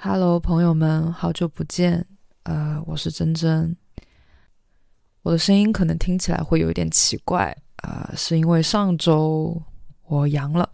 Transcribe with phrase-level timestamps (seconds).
[0.00, 2.06] Hello，朋友们，好久不见。
[2.44, 3.76] 呃，我是真真。
[5.22, 9.60] 我的声音可能听起来会有一点奇怪啊，是因为上周
[10.04, 10.70] 我阳了，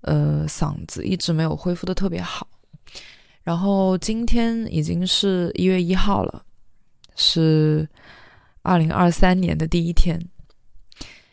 [0.00, 2.48] 呃，嗓子一直没有恢复的特别好。
[3.42, 6.42] 然后今天已经是一月一号了，
[7.14, 7.86] 是
[8.62, 10.18] 二零二三年的第一天。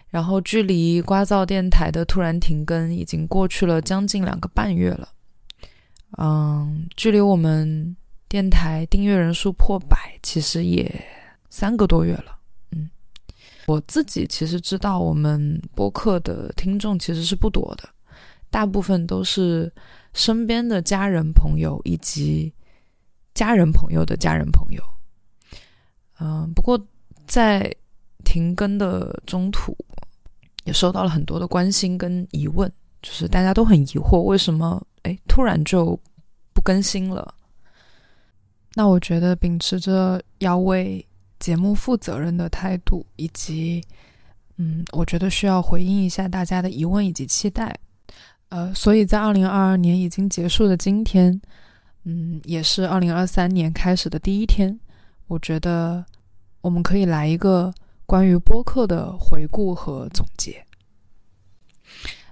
[0.09, 5.12] 然后距离瓜噪电台的突然停更已经过去了将近两个半月了。
[6.17, 7.95] 嗯，距离我们
[8.27, 11.03] 电台订阅人数破百，其实也
[11.49, 12.37] 三个多月了。
[12.71, 12.89] 嗯，
[13.65, 17.89] 我自己其实知道，我们播客的听众其实是不多的，
[18.51, 19.73] 大部分都是
[20.13, 22.53] 身边的家人朋友以及
[23.33, 24.83] 家人朋友的家人朋友。
[26.19, 26.79] 嗯，不过
[27.25, 27.75] 在
[28.23, 29.75] 停更的中途，
[30.65, 32.71] 也收到了很多的关心跟疑问，
[33.01, 34.79] 就是大家都很疑惑，为什么？
[35.33, 35.99] 突然就
[36.53, 37.33] 不更新了。
[38.75, 41.03] 那我觉得秉持着要为
[41.39, 43.83] 节目负责任的态度，以及
[44.57, 47.75] 嗯，我觉得需要回应一下大家的疑问以及期待。
[48.49, 51.41] 呃，所以在二零二二年已经结束的今天，
[52.03, 54.79] 嗯，也是二零二三年开始的第一天，
[55.25, 56.05] 我觉得
[56.61, 57.73] 我们可以来一个
[58.05, 60.63] 关于播客的回顾和总结。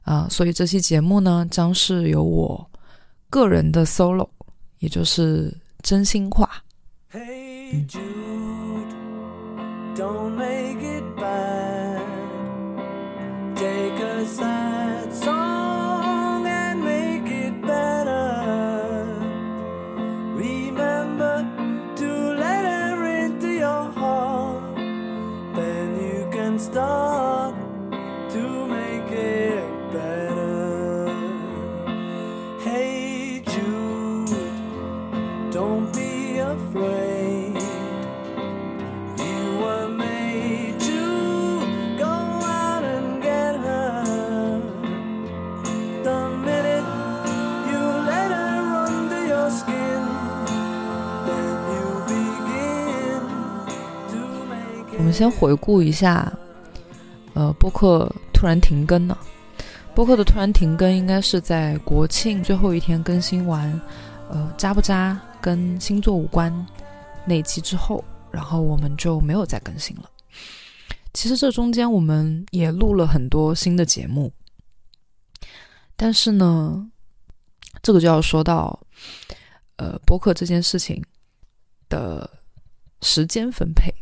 [0.03, 2.69] 啊，所以这期节目呢，将是由我
[3.31, 4.29] 个人的 solo，
[4.77, 5.51] 也就是
[5.81, 6.63] 真心话。
[54.97, 56.31] 我们先回顾一下，
[57.33, 59.17] 呃，播客突然停更了。
[59.95, 63.79] 播客的突然停更应该是在国庆最后一天更新完，
[64.29, 66.53] 呃，渣不渣跟星座无关
[67.25, 70.09] 那期之后，然后我们就没有再更新了。
[71.13, 74.31] 其实这中间我们也录了很多新的节目，
[75.97, 76.89] 但是呢，
[77.81, 78.79] 这个就要说到，
[79.75, 81.03] 呃，播客这件事情
[81.89, 82.29] 的
[83.01, 83.93] 时间分配。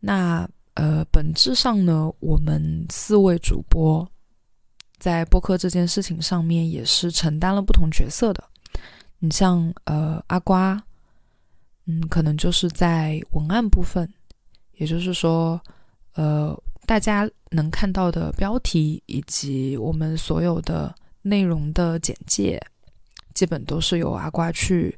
[0.00, 4.08] 那呃，本质上呢，我们四位主播
[4.98, 8.47] 在播客这件事情上面也是承担了不同角色的。
[9.20, 10.80] 你像呃阿瓜，
[11.86, 14.08] 嗯，可能就是在文案部分，
[14.74, 15.60] 也就是说，
[16.14, 16.56] 呃，
[16.86, 22.60] 大家能看到的标题以及我们所有的内容的简介，
[23.34, 24.96] 基本都是由阿瓜去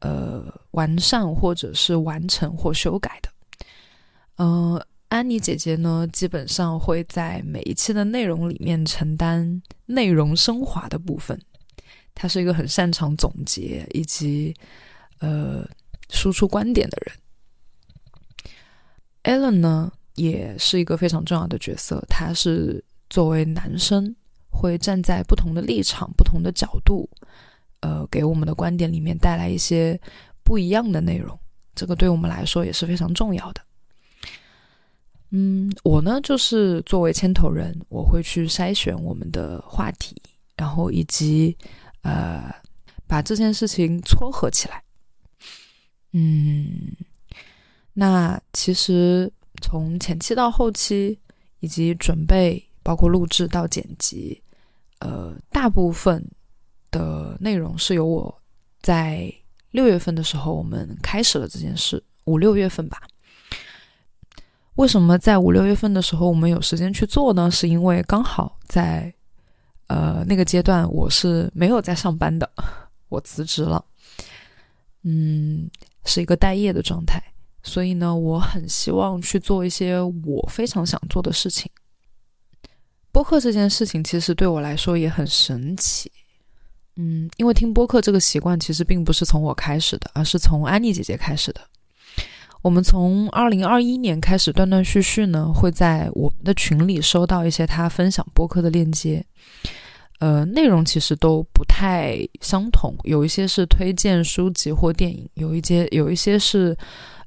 [0.00, 3.28] 呃完善或者是完成或修改的。
[4.36, 11.38] 嗯，安妮姐姐呢，基本上会在每一期的内容里面承担内容升华的部分。
[12.20, 14.52] 他是一个很擅长总结以及
[15.20, 15.64] 呃
[16.10, 17.14] 输出观点的人。
[19.22, 24.16] Allen 呢，也是一个非常重要的角色，他是作为男生，
[24.50, 27.08] 会站在不同的立场、不同的角度，
[27.80, 30.00] 呃，给我们的观点里面带来一些
[30.42, 31.38] 不一样的内容。
[31.76, 33.60] 这个对我们来说也是非常重要的。
[35.30, 40.20] 嗯，我呢就是作为牵头人，我会去筛选我们的话题，
[40.56, 41.56] 然后以及
[42.08, 42.54] 呃
[43.06, 44.82] 把这件事情撮合起来。
[46.12, 46.96] 嗯，
[47.92, 49.30] 那其实
[49.60, 51.18] 从前期到后期，
[51.60, 54.42] 以及准备，包括录制到剪辑，
[55.00, 56.24] 呃，大部分
[56.90, 58.42] 的内容是由我
[58.80, 59.32] 在
[59.72, 63.02] 六月份的时候我们开始了这件事，五六月份吧。
[64.76, 67.50] 为什么在五六月份的时候我们有时间去做呢？
[67.50, 69.12] 是因为刚好在，
[69.88, 72.48] 呃那个阶段我是没有在上班的，
[73.08, 73.84] 我辞职了，
[75.02, 75.68] 嗯，
[76.04, 77.22] 是一个待业的状态，
[77.62, 81.70] 所以呢，我很希望去做一些我非常想做的事情。
[83.10, 86.12] 播客这件事情其实对我来说也很神奇，
[86.96, 91.60] 嗯，因为听播客这个习惯其实并不是从我开始的，而是从安妮姐姐开始的。
[92.68, 99.24] 我们从二零二一年开始断断续续呢，会在我们的群里收到一些他分享播客的链接。
[100.18, 106.76] 呃，内容其实都不太相同，有一些是推荐书籍或电影，有一些有一些是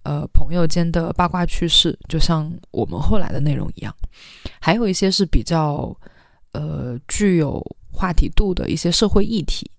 [0.03, 3.91] 呃朋友间的八卦趣事，就像我们后来的内容一样，
[4.59, 5.91] 还有一些是比较
[6.51, 7.59] 呃具有
[7.91, 9.71] 话题度的一些社会议题。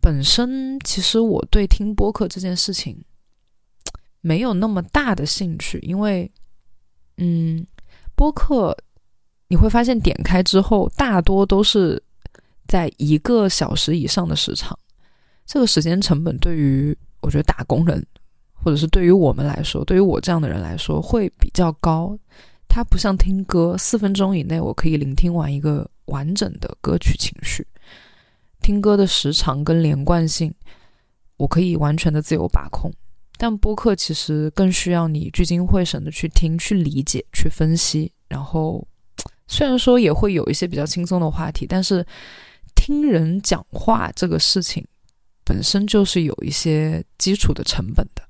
[0.00, 3.04] 本身其实我对听播客这件事情
[4.20, 6.30] 没有那么大的兴趣，因为
[7.18, 7.66] 嗯，
[8.14, 8.76] 播客。
[9.52, 12.00] 你会发现，点开之后大多都是
[12.68, 14.78] 在一个小时以上的时长，
[15.44, 18.00] 这个时间成本对于我觉得打工人，
[18.52, 22.16] 或者是对于我们来说，对于我这样的人来说会比较高。
[22.68, 27.66] 它不像听歌，四分钟以内我可以聆听完一个完整的歌曲情绪。
[28.62, 30.54] 听歌的时长跟连贯性，
[31.38, 32.88] 我可以完全的自由把控，
[33.40, 38.86] 但播客其实更需要你聚精会神的去听、去理解、去分析，然后。
[39.52, 42.06] 虽然说也会有一些比较轻松的话题，但是
[42.76, 44.86] 听人讲话这个事情
[45.44, 48.22] 本身就是有一些基础的成本的。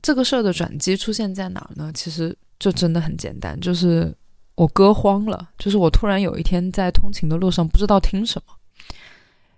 [0.00, 1.90] 这个事儿的转机出现在哪儿呢？
[1.92, 4.16] 其实就真的很简单，就是
[4.54, 8.54] 我歌荒了，就是我突然有一天在通勤的路上不知道听什么，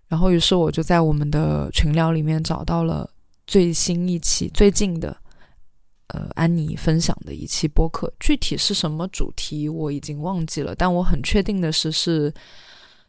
[0.08, 3.11] 然后于是我就在我们的群聊里面找到了
[3.52, 5.14] 最新一期最近的。
[6.06, 12.32] 呃，安妮分享的一期播客，具体是什么主题我已经忘记了，但我很确定的是，是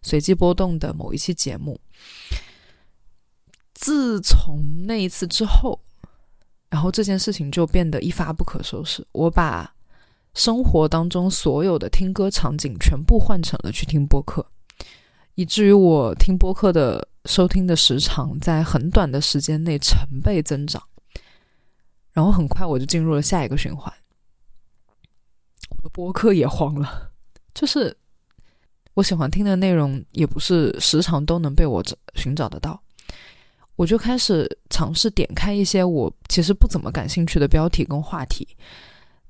[0.01, 1.79] 随机波动的某一期节目。
[3.73, 5.79] 自从那一次之后，
[6.69, 9.05] 然后这件事情就变得一发不可收拾。
[9.13, 9.73] 我把
[10.33, 14.45] 生活当中所有的听歌场景全部换成了去听播客，
[15.35, 20.81] 以至于我听播客的收听的时长在很短的时间内成倍增长。
[22.11, 23.91] 然后很快我就进入了下一个循环，
[25.69, 27.11] 我的播客也慌了，
[27.55, 27.97] 就是
[28.93, 32.79] 我喜欢听的内容也不是时常都能被我找寻找得到，
[33.75, 38.47] 我就开始尝试点开一些我其实不怎么感兴趣的标题跟话题，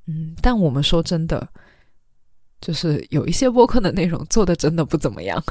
[0.08, 1.48] 嗯，但我们说真的，
[2.60, 5.42] 就是有一些播客的内容做的真的不怎么样，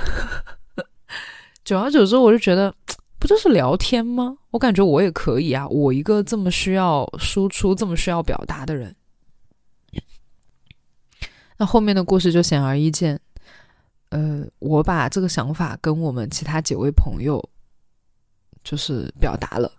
[1.65, 2.75] 久而久之我就觉得。
[3.23, 4.37] 不就是聊天吗？
[4.51, 8.93] 我感觉我也可以啊，我一个这么需要输出、这么需要表达的人。
[11.57, 13.21] 那后面的故事就显而易见。
[14.09, 17.41] 呃，我把这个想法跟我们其他几位朋友
[18.65, 19.71] 就是表达了。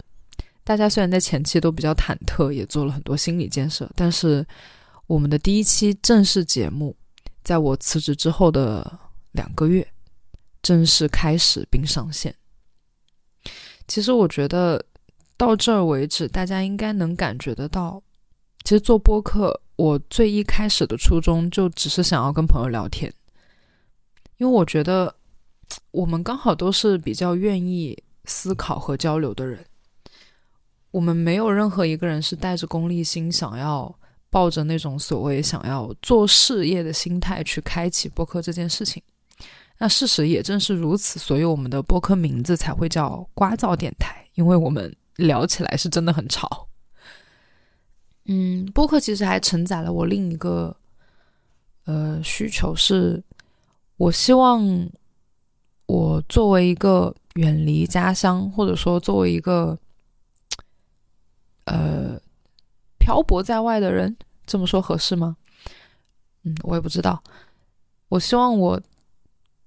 [0.64, 4.48] 大家虽然在前期都比较忐忑，也做了很多心理建设，但是
[5.06, 6.96] 我们的第一期正式节目，
[7.44, 8.90] 在我辞职之后的
[9.34, 9.86] 两个月
[10.64, 12.34] 正式开始并上线。
[13.88, 14.84] 其实我觉得
[15.38, 18.02] 到这儿为止，大家应该能感觉得到，
[18.64, 23.14] 其实做播客，我最一开始的初衷就只是想要跟朋友聊天，
[24.38, 25.14] 因为我觉得
[25.92, 29.66] 我们刚好都是比较愿意思考和交流的人，
[30.92, 33.94] 我们没有任何一个人是带着功利心，想要
[34.30, 39.04] 抱着那种所谓想要做事业的心态去开启播客这件事情。
[39.80, 46.70] 那事实也正是如此，所以我们的播客名字才会叫“瓜噪电台”，因为我们聊起来是真的很吵。
[48.26, 50.74] 嗯，播客其实还承载了我另一个
[51.84, 53.22] 呃需求，是
[53.98, 54.90] 我希望
[55.88, 59.78] 我作为一个远离家乡，或者说作为一个
[61.66, 62.18] 呃
[62.98, 64.16] 漂泊在外的人，
[64.46, 65.36] 这么说合适吗？
[66.44, 67.22] 嗯，我也不知道。
[68.08, 68.82] 我希望我。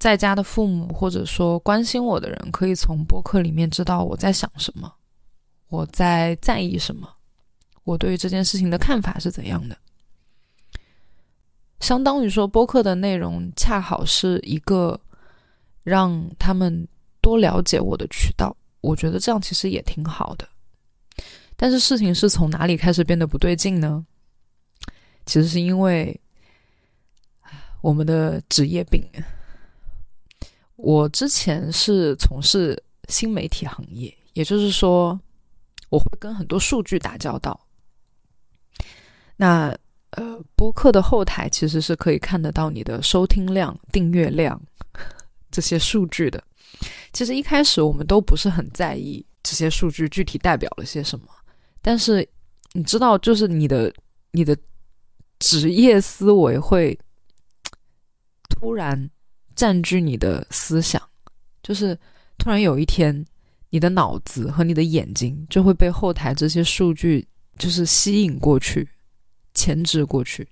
[0.06, 4.94] 在家的父母，或者说关心我的人，可以从播客里面知道我在想什么，
[5.66, 7.12] 我在在意什么，
[7.82, 9.76] 我对于这件事情的看法是怎样的。
[11.80, 15.00] 相当于说，播客的内容恰好是一个
[15.82, 16.86] 让他们
[17.20, 18.56] 多了解我的渠道。
[18.82, 20.46] 我觉得这样其实也挺好的。
[21.56, 24.06] 但是事情是从哪里开始变得不对劲呢？
[25.25, 26.20] 其实是因为
[27.80, 29.02] 我们的职业病。
[30.76, 35.18] 我之前是从事新媒体行业，也就是说，
[35.88, 37.59] 我会跟很多数据打交道。
[39.37, 39.75] 那
[40.11, 44.61] 呃，播客的后台其实是可以看得到你的收听量、订阅量
[45.50, 46.42] 这些数据的。
[47.12, 51.26] 其实一开始我们都不是很在意这些数据具体代表了些什么，
[51.80, 52.26] 但是
[52.73, 53.92] 你知道，就是你的
[54.33, 54.56] 你的
[55.38, 56.99] 职业思维会
[58.50, 59.11] 突然。
[59.56, 61.02] 占据你的思想，
[61.62, 61.98] 就是
[62.38, 63.25] 突然有一天，
[63.70, 67.26] 你的脑子和你的眼睛就会被后台这些数据
[67.58, 68.88] 就是吸引过去，
[69.54, 70.46] 牵制过去。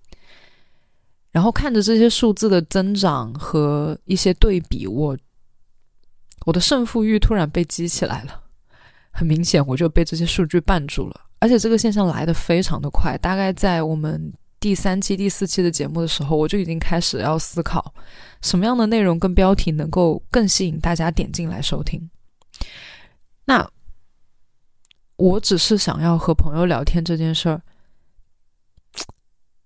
[1.31, 5.17] 然后看着这些数字的增长和一些对比，我
[6.47, 8.41] 我的胜负欲突然被激起来了。
[9.11, 13.17] 很明显，我就被这些数据绊住了，而且这个现象来的非常的快。
[13.19, 14.33] 大概在我们
[14.65, 17.95] 第三期、第四期的节目的时候，我就已经开始要思考
[18.41, 22.09] 什么样的内容跟标题能够更吸引大家点进来收听。
[23.45, 23.71] 那
[25.17, 27.61] 我只是想要和朋友聊天这件事儿，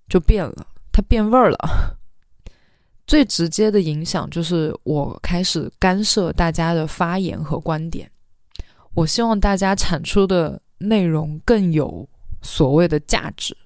[0.08, 1.96] 就变了，它变味儿了。
[3.06, 8.10] 最直接的影响就是我开始干涉大家的发言和观点。
[8.94, 12.08] 我希望大家产出的内容更有
[12.42, 13.56] 所谓的价值。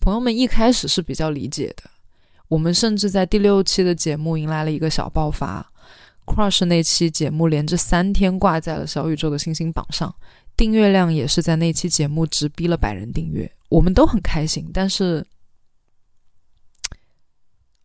[0.00, 1.90] 朋友们一开始是比较理解的，
[2.48, 5.70] 我们甚至在第六期的节目迎来了一个小爆发
[6.24, 10.14] ，Crush 那期节目连着三天挂在了小宇宙的星星榜上，
[10.56, 14.70] 订阅量也是在那期节目直逼了百人订阅，我们都很开心。
[14.72, 15.26] 但是，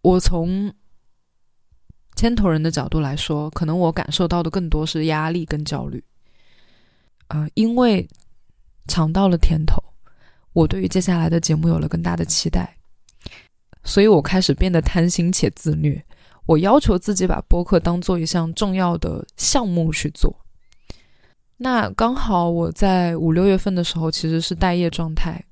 [0.02, 0.74] 我从
[2.16, 6.04] 牵头人的角度来说，可能我感受到的更多是压力跟焦虑。
[7.28, 8.08] 啊，因为
[8.88, 9.82] 尝到了甜头，
[10.54, 12.78] 我对于接下来的节目有了更大的期待，
[13.84, 16.04] 所以我开始变得贪心且自虐。
[16.46, 20.36] 我要求自己把播客当做一项重要的项目去做。
[21.58, 25.44] 那刚好我在五六月份的时候其实是待业状态，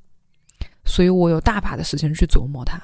[0.86, 2.82] 所以我有大把的时间去琢磨它。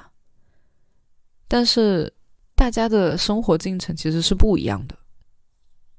[1.46, 2.12] 但是
[2.54, 4.96] 大家的生活进程其实是不一样的。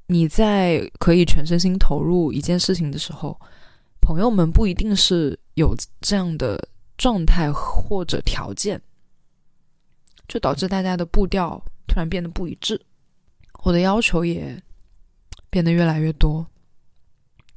[0.08, 3.40] 你在可以全身心投入一件事情的时候，
[4.02, 8.82] 朋友们不一定是有这样的状态或者条件，
[10.26, 12.82] 就导致大家的步调突然变得不一致，
[13.64, 14.62] 我的要求也
[15.50, 16.48] 变得越来越多，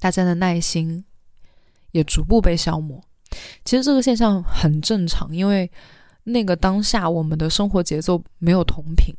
[0.01, 1.05] 大家的耐心
[1.93, 3.01] 也逐步被消磨。
[3.65, 5.71] 其实这个现象很正常，因为
[6.25, 9.15] 那个当下我们的生活节奏没有同频。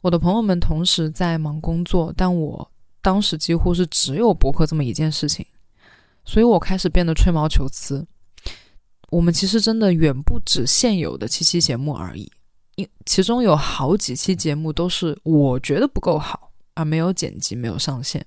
[0.00, 2.70] 我的朋友们同时在忙工作，但我
[3.02, 5.44] 当时几乎是只有博客这么一件事情，
[6.24, 8.06] 所以我开始变得吹毛求疵。
[9.10, 12.30] 我们其实真的远不止现有的七期节目而已，
[12.74, 18.26] 因其中有好几期节目都是我觉得不够好，而没有剪辑、没有上线。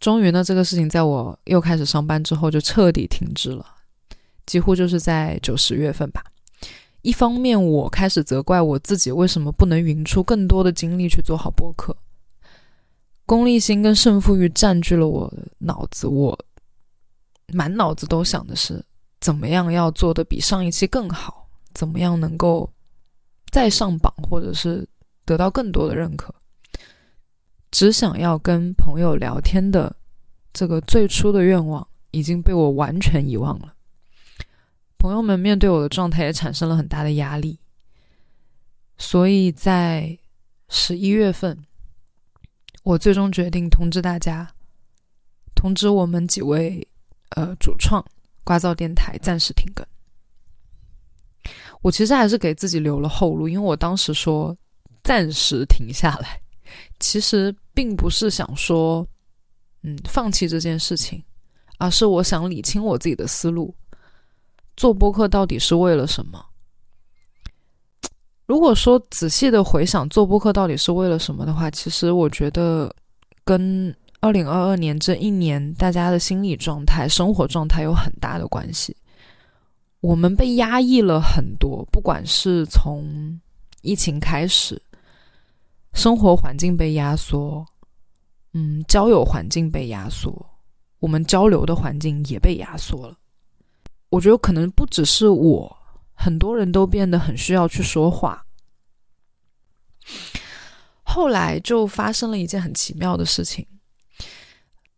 [0.00, 3.64] 终于呢，这个事情在我又开始上班之后就彻底停滞了，
[4.44, 6.24] 几乎就是在九十月份吧。
[7.02, 11.96] 一方面，我开始责怪我自己为什么不能匀出更多的精力去做好播客，
[13.26, 16.38] 功利心跟胜负欲占据了我的脑子，我
[17.52, 18.82] 满脑子都想的是
[19.20, 22.72] 怎么样要做的比上一期更好，怎么样能够
[23.50, 24.88] 再上榜，或者是
[25.24, 26.32] 得到更多的认可。
[27.72, 29.94] 只想要跟朋友聊天的
[30.52, 33.74] 这个最初的愿望已经被我完全遗忘了。
[34.98, 37.58] 朋友们面对我的状态也产生了很大的压力，
[38.96, 40.16] 所以在
[40.68, 41.65] 十一月份，
[42.86, 44.48] 我最终决定通知大家，
[45.56, 46.86] 通知我们几位
[47.30, 48.00] 呃主创，
[48.44, 49.84] 瓜噪电台暂时停更。
[51.82, 54.56] 我其实还是给自己留了后路，因为我当时说
[55.02, 56.40] 暂时停下来，
[57.00, 59.04] 其实并不是想说
[59.82, 61.20] 嗯放弃这件事情，
[61.78, 63.74] 而是我想理清我自己的思路。
[64.76, 66.40] 做播客到底是为了什么？
[68.46, 72.94] 如果说仔细的回想做播客到底是为了什么的话，其实我觉得
[73.44, 78.96] 跟二零二二年这一年大家的心理状态、生活状态有很大的关系。
[80.00, 83.40] 我们被压抑了很多，不管是从
[83.82, 84.80] 疫情开始，
[85.92, 87.66] 生活环境被压缩，
[88.52, 90.32] 嗯，交友环境被压缩，
[91.00, 93.16] 我们交流的环境也被压缩了。
[94.08, 95.76] 我觉得可能不只是我，
[96.16, 98.44] 很多人都变得很需要去说话。
[101.02, 103.64] 后来就发生了一件很奇妙的事情，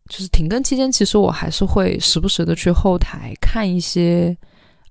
[0.07, 4.35] 就是停更期间，其实我还是会时不时的去后台看一些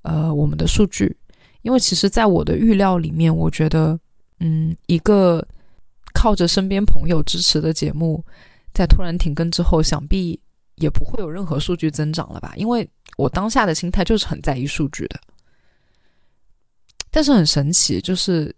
[0.03, 1.17] 呃我们的数据，
[1.63, 3.99] 因为其实，在我的预料里面，我觉得，
[4.41, 5.45] 嗯，一个
[6.15, 8.25] 靠着身边朋友支持的节目，
[8.73, 10.41] 在突然停更之后，想必
[10.77, 12.89] 也不会有任何数据增长了吧，因为。
[13.17, 15.19] 我当下的心态就是很在意数据的，
[17.19, 18.55] 但是很神奇，就是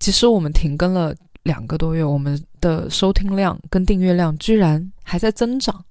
[0.00, 5.82] 其实我们停更了两个多月，我们的收听量跟订阅量居然还在增长。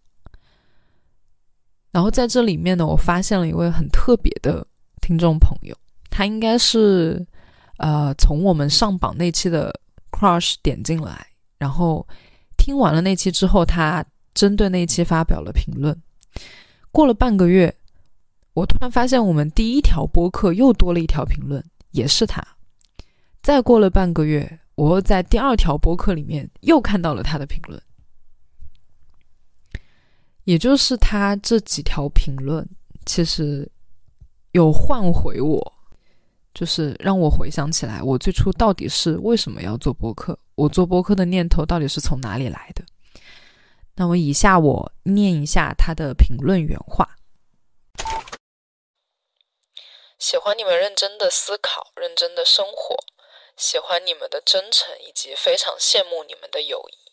[1.89, 4.67] 然后在这里面呢，我发现了一位很特别的
[5.01, 5.75] 听众朋友，
[6.11, 7.25] 他应该是
[7.77, 9.73] 呃从我们上榜那期的
[10.11, 11.25] Crush 点进来，
[11.57, 12.07] 然后
[12.55, 14.05] 听完了那期之后，他
[14.35, 15.99] 针对那期发表了评论。
[16.91, 17.75] 过了半个月。
[18.55, 22.45] 我突然发现，我们第一条播客又多了一条评论，也是他。
[23.41, 27.81] 再过了半个月，我又在第二条播客里面又看到了他的评论，
[30.43, 32.67] 也就是他这几条评论，
[33.05, 33.69] 其实
[34.51, 35.73] 有唤回我，
[36.53, 42.83] 就是让我回想起来，我最初到底是为什么要做播客，我做播客的念头到底是从哪里来的。
[43.95, 47.07] 那么，以下我念一下他的评论原话。
[50.19, 52.97] 喜欢你们认真的思考，认真的生活，
[53.55, 57.09] 喜欢你们的真诚，以及非常羡慕你们的友谊。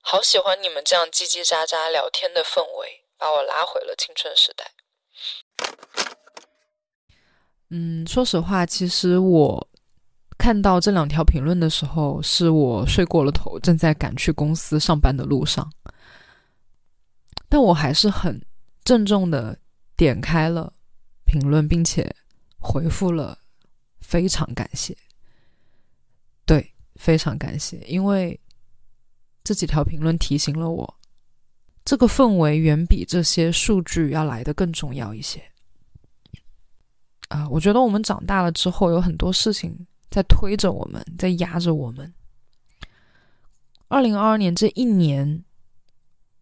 [0.00, 4.72] 好喜欢你们这样叽叽喳喳聊天的氛围，把我拉回了青春时代。
[7.68, 9.68] 嗯，说实话，其实我。
[10.38, 15.70] 看到这两条评论的时候，是我睡过了头，正在赶去公司上班的路上。
[17.46, 18.42] 但我还是很
[18.82, 19.58] 郑重的
[19.98, 20.72] 点开了
[21.30, 22.14] 评论，并且
[22.58, 23.38] 回复了
[24.02, 24.96] “非常感谢”。
[26.44, 28.38] 对，非常感谢，因为
[29.44, 30.98] 这几条评论提醒了我，
[31.84, 35.40] 这个氛围远比这些数据要来的更重要一些。
[37.28, 39.86] 啊，我觉得我们长大了之后，有很多事情。
[40.10, 42.12] 在推着我们，在压着我们。
[43.86, 45.44] 二零二二年这一年，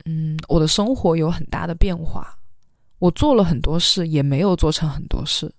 [0.06, 2.37] 嗯，我的生活有很大的变化。
[2.98, 5.52] 我做了很多事，也没有做成很多事。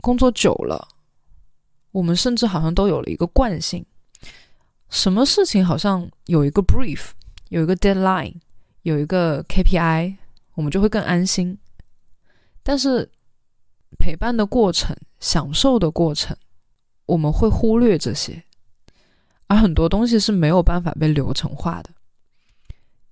[0.00, 0.88] 工作久了，
[1.90, 3.84] 我们甚至好像都有了一个惯性：
[4.88, 7.10] 什么事情好像有一个 brief，
[7.48, 8.36] 有一个 deadline，
[8.82, 10.16] 有一个 KPI，
[10.54, 11.58] 我们就会更安心。
[12.62, 13.10] 但是
[13.98, 16.36] 陪伴的过程，享受的过程。
[17.06, 18.44] 我们会忽略这些，
[19.46, 21.88] 而很多东西是没有办法被流程化的。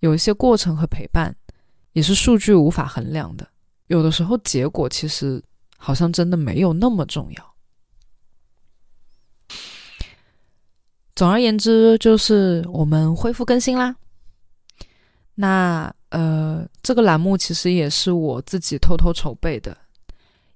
[0.00, 1.35] 有一些过程和陪伴，
[1.96, 3.48] 也是数据无法衡量的。
[3.86, 5.42] 有的时候，结果其实
[5.78, 7.54] 好像真的没有那么重要。
[11.14, 13.96] 总而言之，就是我们恢复更新啦。
[15.34, 19.75] 那呃，这个栏目其实也是我自己偷偷筹备的。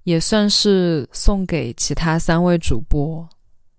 [0.02, 3.26] 也算是送给其他三位主播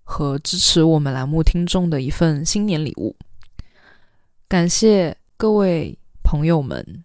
[0.04, 3.16] 和支持我们栏目听众的一份新年礼物。
[4.48, 7.04] 感谢各位朋友们，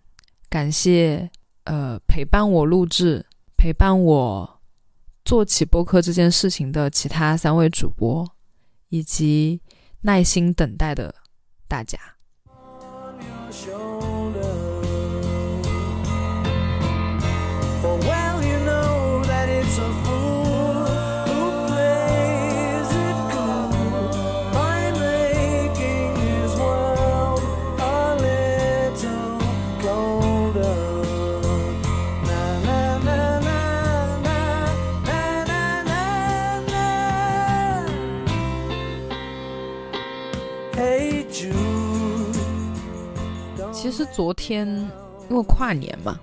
[0.49, 1.31] 感谢
[1.65, 4.61] 呃陪伴我录制、陪伴我
[5.25, 8.27] 做起播客这件事情的其他三位主播，
[8.89, 9.61] 以及
[10.03, 11.15] 耐心等待的
[11.67, 12.16] 大家。
[43.73, 44.67] 其实昨天
[45.29, 46.19] 因为跨年嘛，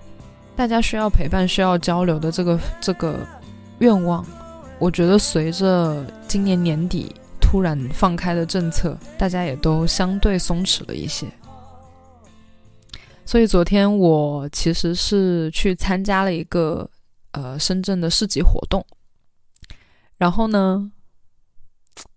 [0.55, 3.19] 大家需要陪伴、需要交流的这个这个
[3.79, 4.25] 愿望，
[4.79, 11.27] 我觉得随着今年年底突然放开的政策，大家也都相对松弛了一些。
[13.25, 16.89] 所以昨天我其实是去参加了一个
[17.31, 18.85] 呃深圳的市集活动，
[20.17, 20.91] 然后呢，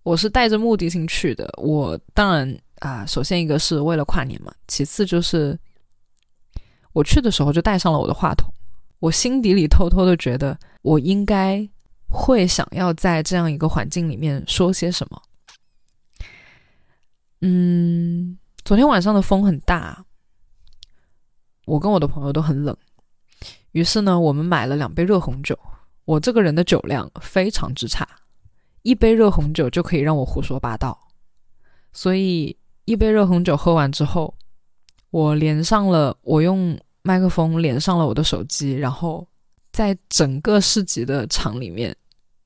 [0.03, 2.59] 我是带着目的性去的，我当然。
[2.81, 5.59] 啊，首先一个是为了跨年嘛，其次就是
[6.93, 8.53] 我去的时候就带上了我的话筒，
[8.99, 11.67] 我心底里偷偷的觉得我应该
[12.07, 15.23] 会想要在这样一个环境里面说些什么。
[17.41, 20.05] 嗯，昨天晚上的风很大，
[21.65, 22.77] 我跟我的朋友都很冷，
[23.73, 25.59] 于是呢，我们买了两杯热红酒。
[26.05, 28.07] 我这个人的酒量非常之差，
[28.83, 31.09] 一杯热红酒就可以让我胡说八道，
[31.95, 32.55] 所以。
[32.87, 34.33] 一杯热红酒喝完之后，
[35.11, 39.27] 我连上了，我用麦克风连上了我的手机，然后
[39.73, 41.95] 在整个市集的场里面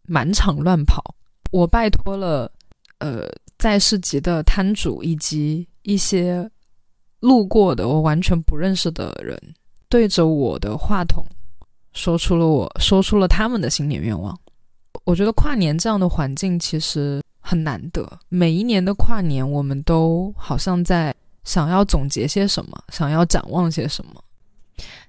[0.03, 1.15] 满场乱跑。
[1.53, 2.51] 我拜托了，
[2.99, 6.51] 呃，在市集的摊主以及一些
[7.21, 9.39] 路过的我完全不认识的人，
[9.91, 11.23] 对着我的话筒
[11.93, 14.35] 说出了我说出了他们的新年愿望。
[15.05, 17.21] 我觉得跨年这样的环境其实。
[17.51, 24.23] 很难得，每一年的跨年，我们都好像在想要总结些什么，想要展望些什么。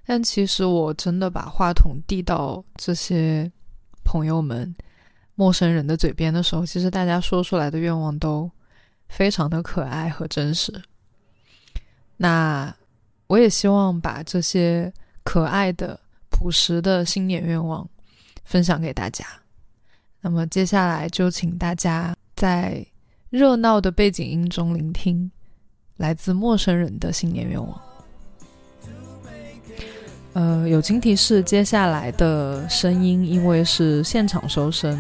[0.07, 3.51] 但其实，我真的把话筒递到这些
[4.03, 4.75] 朋友们、
[5.35, 8.49] 陌生人的嘴边的时候，其实大家说出来的愿望都
[9.07, 10.81] 非常的可爱和真实。
[12.17, 12.75] 那
[13.27, 14.91] 我也希望把这些
[15.23, 15.99] 可爱的、
[16.31, 17.87] 朴实的新年愿望
[18.43, 19.23] 分享给大家。
[20.21, 22.83] 那么接下来就请大家在
[23.29, 25.29] 热闹的背景音中聆听
[25.97, 27.81] 来自陌生人的新年愿望。
[30.33, 34.99] 呃，友情提示：接下来的声音因为是现场收声，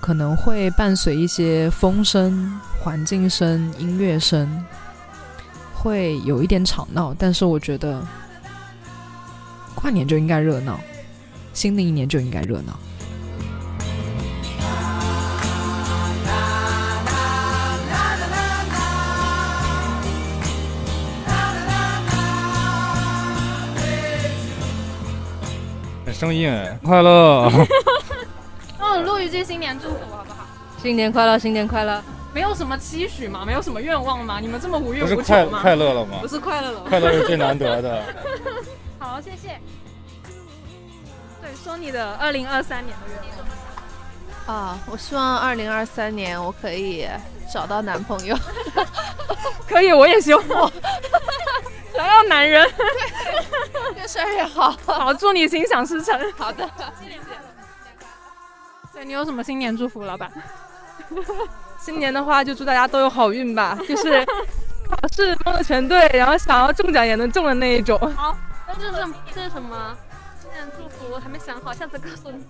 [0.00, 4.64] 可能会伴随一些风声、环境声、音乐声，
[5.74, 7.12] 会有一点吵闹。
[7.12, 8.02] 但是我觉得，
[9.74, 10.80] 跨年就应该热闹，
[11.52, 12.80] 新的一年就应该热闹。
[26.20, 26.52] 声音
[26.84, 27.50] 快乐。
[28.78, 30.46] 嗯，录一句新年祝福好不好？
[30.82, 32.02] 新年快乐，新年快乐。
[32.34, 33.42] 没有什么期许吗？
[33.46, 34.38] 没有什么愿望吗？
[34.38, 35.16] 你们这么无欲无求吗？
[35.16, 36.18] 不是快快乐了吗？
[36.20, 38.02] 不是快乐了，快乐是最难得的。
[39.00, 39.58] 好，谢谢。
[41.40, 43.16] 对，说你的二零二三年的愿
[44.46, 44.54] 望。
[44.54, 47.08] 啊，我希望二零二三年我可以
[47.50, 48.36] 找到男朋友。
[49.66, 50.70] 可以，我也希望。
[51.96, 52.70] 想要男人，
[54.00, 54.74] 越帅越好。
[54.86, 56.18] 好，祝你心想事成。
[56.38, 57.42] 好的，新年快乐！
[58.94, 60.30] 对你有什么新年祝福，老板？
[61.78, 63.78] 新年的话，就祝大家都有好运吧。
[63.86, 64.24] 就是
[64.88, 67.98] 考试蒙的全对，然后想要中奖也能中的那一种。
[68.16, 68.34] 好，
[68.66, 69.94] 那这是这是什么？
[70.40, 72.42] 新年祝福我还没想好，下次告诉你。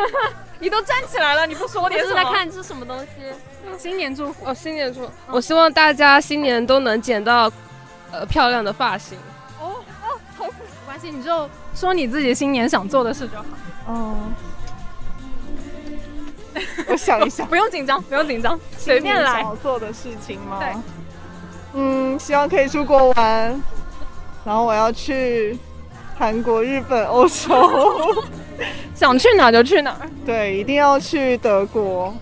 [0.60, 2.14] 你都站起来了，你不说点什么？
[2.14, 3.78] 来看这是什么东西？
[3.78, 5.10] 新年祝福哦，新年祝福。
[5.28, 7.50] 我希望大家新年都能剪到。
[8.12, 9.18] 呃，漂亮的发型
[10.94, 13.44] 关系，你就说你自己新年想做的事就好。
[13.88, 14.14] 哦，
[16.86, 19.42] 我想一想，不用紧张，不用紧张，随便来。
[19.42, 20.60] 想做的事情吗？
[20.60, 20.72] 对，
[21.74, 23.60] 嗯，希望可以出国玩，
[24.44, 25.58] 然后我要去
[26.16, 28.24] 韩国、日本、欧洲，
[28.94, 29.96] 想去哪就去哪。
[30.24, 32.14] 对，一定要去德国。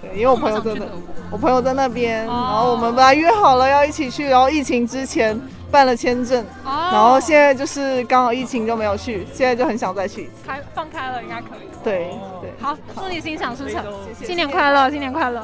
[0.00, 0.86] 对，因为我朋友在那，
[1.28, 5.36] 我朋友在那边，然后我们本来约好了要一起去，然后疫情之前
[5.72, 10.32] 办了签证，然后现在就是刚好疫情就没有去，现在就很想再去一次。
[10.46, 11.68] 开放开了应该可以。
[11.82, 12.10] 对
[12.42, 12.52] 对。
[12.60, 13.82] 好，祝你心想事成，
[14.22, 15.40] 新年快乐，新年快乐。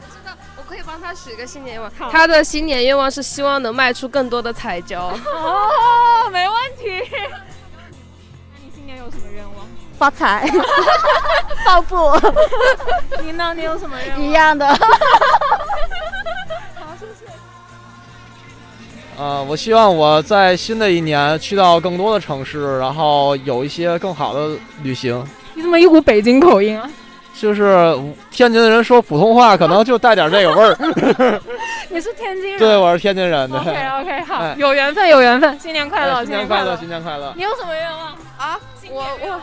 [0.00, 2.10] 我知道，我可以帮他许一个新年愿望。
[2.10, 5.14] 他的新年愿望是希望能卖出更多的彩椒。
[5.26, 7.06] 哦，没问题。
[7.12, 9.66] 那你新年有什么愿望？
[9.98, 10.48] 发财，
[11.66, 11.96] 暴富。
[13.22, 13.52] 你呢？
[13.54, 14.20] 你有什么愿望？
[14.20, 14.66] 一样的。
[19.18, 25.22] 呃，我希望我在新的一年去到更多的城市，然后有一些更好的旅行。
[25.54, 26.88] 你怎么一股北京口音啊？
[27.40, 27.96] 就是
[28.30, 31.40] 天津的人说普通话，可能就带点这个味儿。
[31.90, 32.58] 你是天津人？
[32.58, 33.50] 对，我是天津人。
[33.52, 37.32] OK OK， 好，有缘分，有缘分，新年快乐，新年快乐，新年快乐。
[37.36, 38.58] 你有什么愿望啊？
[38.90, 39.40] 我我。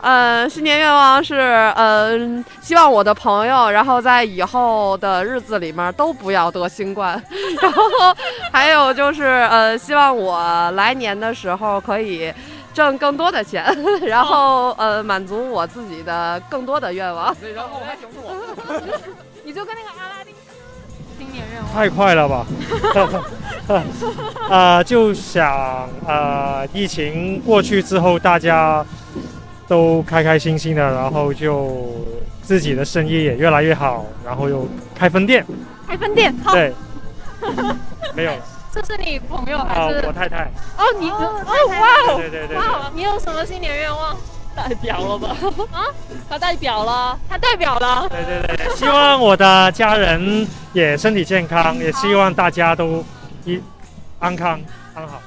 [0.00, 1.34] 嗯，新年愿望是，
[1.76, 7.20] 嗯，希望我的朋友，然后在以后的日子里面都不要得新冠，
[7.60, 7.82] 然后
[8.52, 12.32] 还有就是，呃，希望我来年的时候可以
[12.72, 13.64] 挣更多的钱，
[14.06, 17.34] 然后呃，满足我自己的更多的愿望。
[17.54, 18.32] 然后还挺多，
[19.44, 20.32] 你就跟那个阿拉丁，
[21.18, 22.46] 新年愿望太快了吧？
[24.48, 28.86] 啊，就想呃，疫情过去之后，大家。
[29.68, 31.86] 都开开心心的，然后就
[32.42, 35.44] 自己的生意也越来越好，然后又开分店。
[35.86, 36.72] 开分店，对，
[38.14, 38.32] 没有。
[38.70, 40.44] 这是你朋友还是我太太？
[40.76, 44.16] 哦，你哦哇，对对对，哇，你有什么新年愿望？
[44.54, 45.36] 代表了吧？
[45.72, 45.86] 啊，
[46.28, 48.08] 他代表了，他代表了。
[48.08, 53.04] 对对对，希望我的家人也身体健康，也希望大家都
[53.44, 53.60] 一
[54.18, 54.60] 安康
[54.94, 55.20] 安好。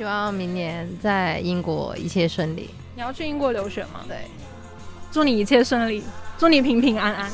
[0.00, 2.70] 希望明年在英国一切顺利。
[2.94, 4.00] 你要去英国留学吗？
[4.08, 4.16] 对，
[5.12, 6.02] 祝你一切顺利，
[6.38, 7.30] 祝你平平安安。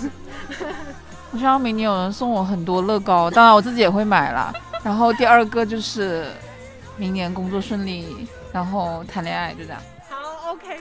[1.31, 4.53] 我希望明年有人送我很多乐高，当然我自己也会买啦。
[4.83, 6.27] 然后第二个就是
[6.97, 9.81] 明年工作顺利，然后谈恋爱，就这样。
[10.11, 10.81] 好，OK。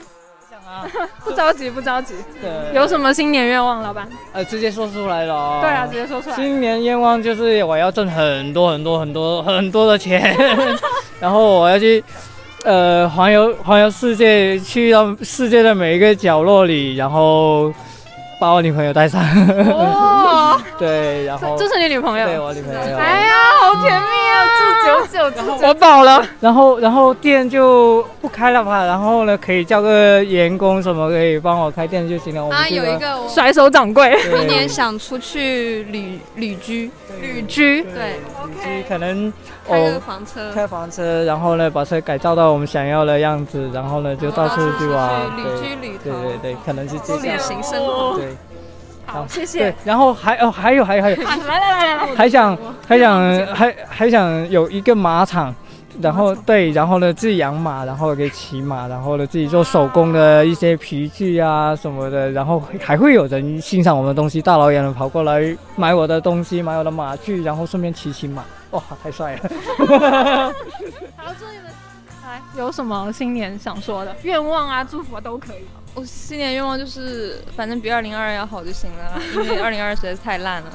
[1.24, 2.14] 不着急，不着急。
[2.40, 4.08] 对，有什么新年愿望，老板？
[4.32, 5.34] 呃，直接说出来了。
[5.34, 6.36] 哦对啊，直接说出来。
[6.36, 10.36] 新年愿望就是我要挣很多很多很多很多的钱，
[11.20, 12.02] 然后我要去
[12.64, 17.72] 呃环游环游世界，去到世界的每一个角落里，然后
[18.40, 19.22] 把我女朋友带上。
[19.76, 20.25] 哇！
[20.78, 22.26] 对，然后这是你女朋友？
[22.26, 22.80] 对我女朋友。
[22.96, 24.36] 哎呀，好甜蜜啊！
[24.58, 26.24] 祝九九，我饱了。
[26.40, 28.84] 然后，然后店就不开了嘛？
[28.84, 32.44] 然后呢，可以叫个员工什么可以帮我开店就行了。
[32.44, 36.90] 我们啊，有一个甩手掌柜，对明年想出去旅旅居，
[37.20, 38.20] 旅居，对，
[38.62, 39.32] 居可能
[39.66, 47.38] 开个哦房车，开房车，然后呢把车改造到我们想要的样子，然后呢就到处去玩，旅居旅对对对，可能是这旅样。
[47.38, 48.16] 行生活。
[48.16, 48.36] 对，
[49.06, 55.54] 好，谢对谢。，然后还哦还有还有还有，啊来来来来来，还想还想还还想有一个马场，
[56.02, 69.48] 然后对，然后呢自己养马，然后可以骑马，然后呢自己做手工的一些皮具啊什么的，然后还会有人欣赏我们的东西，大老远的跑过来买我的东西，买我的马具，然后顺便骑骑马，哇，太帅了！
[71.16, 71.70] 好，祝你们
[72.24, 75.64] 来有什么新年想说的愿望啊、祝福啊都可以。
[75.96, 80.70] 我新年愿望就是，反正比二零二二要好就行了，因为 二零二实在是太烂了。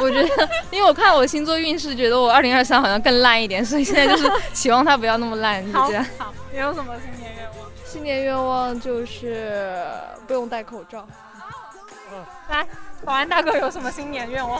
[0.00, 6.06] 我觉得，因为我看我星座运势，觉得我二零二三好像更烂一点，所以现在就是 期望它不要那么烂，就这样。
[6.16, 7.70] 好，你有什么新年愿望？
[7.84, 9.84] 新年愿望就是
[10.26, 11.06] 不用戴口罩。
[12.48, 12.66] 来，
[13.04, 14.58] 保安大哥有什么新年愿望？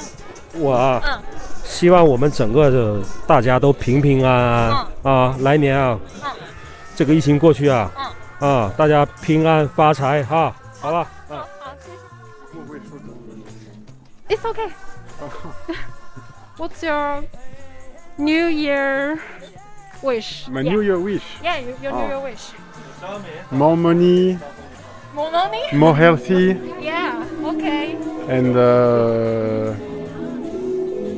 [0.53, 1.23] 我啊，嗯
[1.65, 6.31] 希望我们整个的大家都平平安安、啊，来年啊，嗯
[6.95, 7.91] 这个疫情过去啊，
[8.44, 11.00] 啊，大家平安发财哈，好吧？
[11.30, 11.46] 啊。
[11.60, 11.98] 好，谢谢。
[14.36, 14.70] It's okay.
[16.58, 17.24] What's your
[18.18, 19.20] New Year
[20.02, 20.48] wish?
[20.50, 20.72] My Yeah.
[20.72, 21.24] New Year wish.
[21.44, 22.08] Yeah, your, your New Oh.
[22.08, 22.54] Year wish.
[23.52, 24.38] More money,
[25.16, 25.64] More money?
[25.74, 27.24] more healthy, Yeah.
[27.44, 27.98] Okay.
[28.30, 29.74] and uh,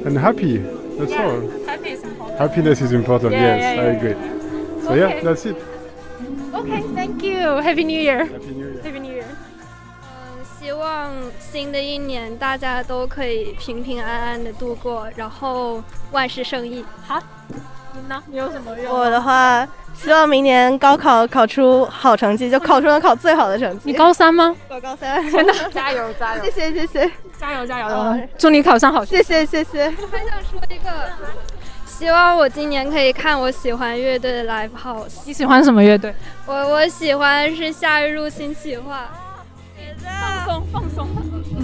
[0.06, 0.64] and happy.
[0.98, 1.26] That's Yeah.
[1.26, 1.42] all.
[1.68, 2.40] Happy is important.
[2.40, 3.34] Happiness is important.
[3.34, 4.16] Yeah, yes, yeah, I yeah, agree.
[4.84, 5.00] So Okay.
[5.00, 5.58] yeah, that's it.
[6.57, 7.61] Okay, thank you.
[7.61, 8.25] Happy New Year.
[8.25, 8.83] Happy New Year.
[8.83, 9.27] Happy New Year.
[10.59, 16.85] 希望新的一年大家都可以平平安安的度过，然后万事胜意。
[17.07, 17.21] 好，
[17.93, 18.23] 你呢？
[18.27, 19.01] 你有什么愿望？
[19.01, 23.83] 我的话，希望明年高考考出好成绩，就考出能考最好的成绩。
[23.85, 24.57] 你高三吗？
[24.69, 25.23] 我高三。
[25.31, 26.43] 真的， 加油加油！
[26.45, 27.87] 谢谢谢谢，加油加油！
[27.87, 29.85] 哦祝你考上好谢谢谢谢。
[29.85, 30.91] 还想说一个，
[31.99, 35.15] 希望我今年可以看我喜欢乐队的 live house。
[35.25, 36.15] 你喜欢什么乐队？
[36.45, 39.09] 我我喜欢是夏日入侵企划。
[40.45, 41.09] 放松放松。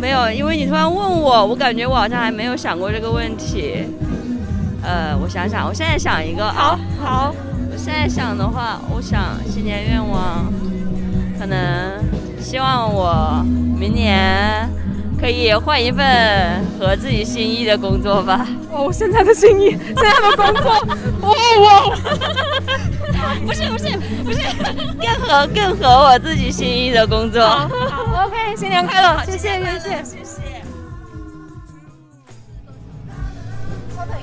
[0.00, 3.84] 没有，因为你突然问我，我感觉我好像还没有想过这个问题。
[4.82, 6.78] 呃，我想想，我现在想一个啊。
[6.98, 7.34] 好。
[7.70, 10.50] 我现在想的话，我想新年愿望，
[11.38, 12.02] 可能
[12.40, 13.44] 希望我
[13.78, 14.66] 明年
[15.22, 18.44] 可以换一份合自己心意的工作吧。
[18.72, 20.72] 哦，现在的心意，现在的工作，
[21.20, 21.30] 哇
[21.60, 21.96] 哇！
[23.46, 24.40] 不是不是不是，
[25.00, 27.40] 更合更合我自己心意的工作。
[27.48, 30.04] 好好，OK，新年快乐，谢谢谢谢。
[30.04, 30.42] 谢谢。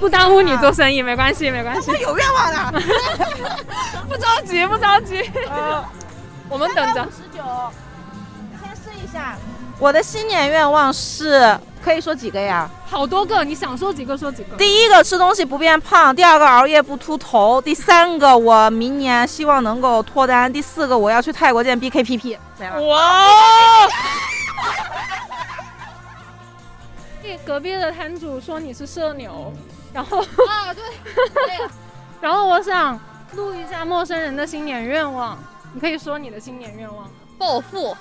[0.01, 1.91] 不耽误你做生意，没关系没关系。
[2.01, 2.81] 有愿望 的，
[4.09, 5.31] 不着急不着急，
[6.49, 7.03] 我们等着。
[7.05, 7.41] 十九，
[8.61, 9.37] 先试一下。
[9.79, 12.69] 我的新年愿望是，可以说几个呀？
[12.85, 14.57] 好多个，你想说几个说几个。
[14.57, 22.37] 第一个吃东西不变胖，第二个熬夜不秃头，第三个我明年希望能够脱单，第四个我要去泰国见 BKPP。
[22.87, 23.87] 哇！
[27.45, 29.53] 隔壁的摊主说你是社牛，
[29.93, 30.83] 然后啊对，
[32.19, 32.99] 然后我想
[33.33, 35.37] 录一下陌生人的新年愿望，
[35.73, 37.07] 你可以说你的新年愿望。
[37.37, 37.95] 暴富，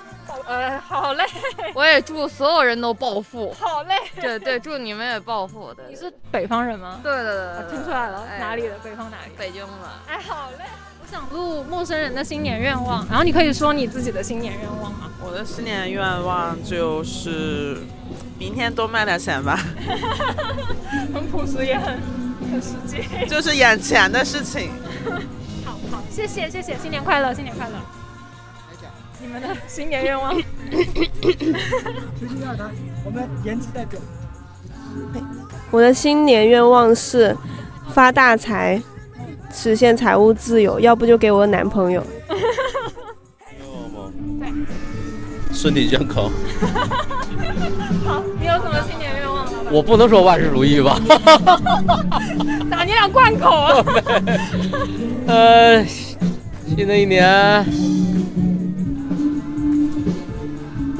[0.45, 1.23] 呃，好嘞，
[1.73, 3.53] 我也祝所有人都暴富。
[3.59, 5.73] 好嘞，对对，祝你们也暴富。
[5.73, 6.99] 对，你是北方人吗？
[7.03, 8.75] 对对对听出来了，哎哪里的？
[8.83, 9.31] 北方哪里？
[9.37, 9.69] 北京的。
[10.07, 10.65] 哎，好嘞。
[11.01, 15.09] 我想录陌生人的新年愿望，然后你可以说你自己的新年愿望吗？
[15.23, 17.77] 我的新年愿望就是
[18.37, 19.57] 明天多卖点钱吧，
[21.13, 21.99] 很朴实也很
[22.51, 23.03] 很实际。
[23.27, 24.71] 就是眼前的事情。
[25.65, 27.75] 好好，谢谢谢谢，新年快乐，新年快乐。
[29.21, 30.33] 你们的新年愿望？
[30.35, 30.41] 就
[32.27, 32.69] 是要他，
[33.03, 33.99] 我们颜值代表。
[35.71, 37.35] 我的新年愿望是
[37.89, 38.81] 发大财，
[39.53, 42.01] 实现财务自由，要不就给我男朋友。
[45.51, 46.31] 身体健康。
[48.05, 49.51] 好，你有什么新年愿望吗？
[49.69, 50.97] 我不能说万事如意吧？
[52.71, 53.85] 咋你俩贯口啊？
[55.27, 57.65] 呃，新的一年，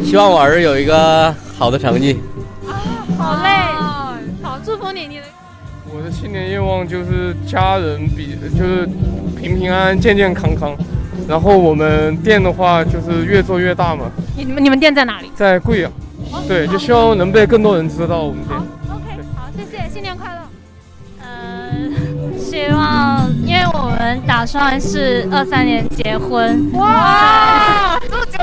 [0.10, 2.19] 希望我儿子有一个好的成绩。
[2.65, 2.74] 啊
[3.15, 3.50] 好嘞，
[4.41, 5.24] 好，祝福你，你的
[5.93, 8.88] 我的新年愿望就是家人比就是
[9.39, 10.76] 平平安安、健健康康。
[11.28, 15.32] 然后我们店的话就是越做越大嘛，你你们你们店在哪里？
[15.36, 15.91] 在贵阳。
[16.48, 18.58] 对，就希望能被更多人知道我们店。
[18.89, 20.41] OK，好，谢谢，新年快乐。
[22.39, 27.98] 希望，因为我们打算是二三年结婚，哇，祝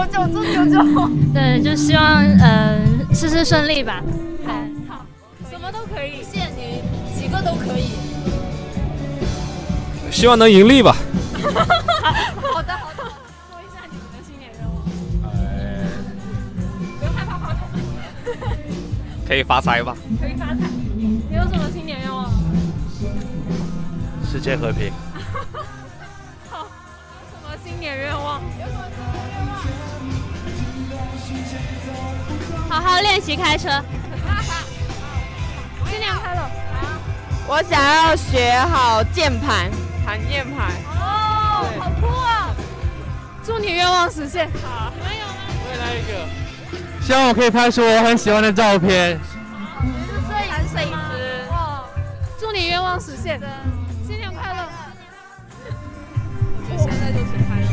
[0.06, 1.10] 九九，祝九九。
[1.34, 4.02] 对，就希望嗯、呃、事事顺利吧。
[4.46, 4.52] 好，
[4.88, 5.06] 好，
[5.50, 6.82] 什么都可以，限你
[7.18, 7.90] 几个都可以。
[10.10, 10.96] 希望能盈利吧。
[11.42, 13.04] 好的，好的。
[13.50, 14.76] 说一下你们的新年愿望。
[16.98, 17.68] 不用害怕话筒。
[19.26, 19.94] 可以发财吧？
[20.20, 20.60] 可以发财。
[20.96, 22.30] 你有什么新年愿望？
[24.24, 24.92] 世界和平。
[32.86, 33.68] 好好练习开车。
[35.90, 36.48] 新年快乐！
[37.48, 39.68] 我想要学好键盘，
[40.06, 40.70] 弹键盘。
[40.96, 42.54] 哦，好酷啊！
[43.44, 44.48] 祝你愿望实现。
[44.62, 45.34] 好，你们有吗？
[45.68, 46.12] 再来一个。
[47.04, 49.18] 希望我可以拍出我很喜欢的照片。
[49.82, 51.50] 你是摄影师。
[51.50, 51.82] 哇！
[52.38, 53.40] 祝你愿望实现。
[54.06, 54.62] 新年快乐！
[56.70, 57.68] 就现在就去拍了。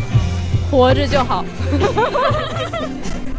[0.71, 1.45] 活着就好。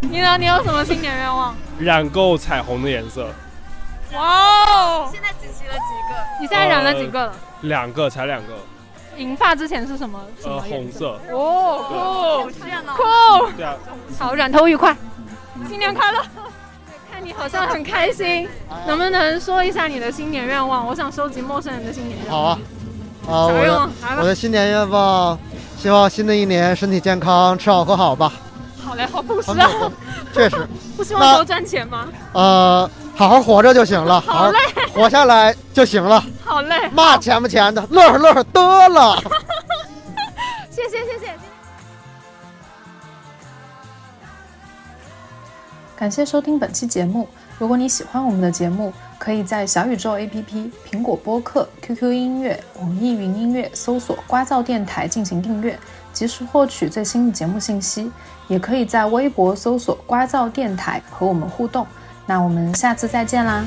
[0.09, 0.37] 你呢？
[0.37, 1.53] 你有什么新年愿望？
[1.79, 3.27] 染够彩虹的颜色。
[4.13, 5.09] 哇哦！
[5.11, 6.15] 现在集齐了几个？
[6.39, 7.33] 你现在染了几个了？
[7.61, 8.53] 两个，才两个。
[9.17, 10.19] 银发之前是什么？
[10.43, 11.19] 呃，红色。
[11.31, 13.03] 哦，酷！
[13.03, 13.51] 酷。
[13.57, 13.75] 对啊。
[14.19, 14.95] 好，染头愉快，
[15.67, 16.21] 新年快乐！
[17.11, 18.47] 看你好像很开心，
[18.85, 20.85] 能不能说一下你的新年愿望？
[20.85, 22.41] 我想收集陌生人的新年愿望。
[22.41, 22.59] 好啊，
[23.27, 25.37] 啊，我的我的新年愿望，
[25.77, 28.31] 希望新的一年身体健康，吃好喝好吧。
[28.85, 29.67] 好嘞，好朴实啊。
[30.31, 30.67] 确实。
[30.95, 32.07] 不希望多赚钱吗？
[32.33, 34.59] 呃，好好活着就行了，好嘞，
[34.93, 36.23] 活下来就行了。
[36.43, 39.17] 好嘞，嘛钱不钱的，乐呵乐呵得了。
[40.69, 41.33] 谢谢谢谢。
[45.95, 47.27] 感谢收听本期节目。
[47.57, 55.79] 如果你喜欢我们的节目，可以在小宇宙 APP、苹果播客、QQ 音乐、网易云音乐搜索“瓜噪电台”进行订阅，
[56.11, 58.11] 及时获取最新的节目信息。
[58.47, 61.85] 也可以在微博搜索“瓜噪电台”和我们互动。
[62.25, 63.65] 那我们下次再见啦！